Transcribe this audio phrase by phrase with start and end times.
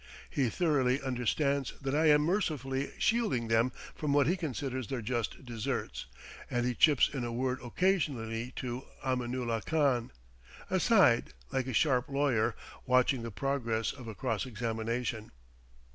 [0.31, 5.45] He thoroughly understands that I am mercifully shielding them from what he considers their just
[5.45, 6.07] deserts,
[6.49, 10.11] and he chips in a word occasionally to Aminulah Khan,
[10.71, 12.55] aside, like a sharp lawyer
[12.87, 15.29] watching the progress of a cross examination.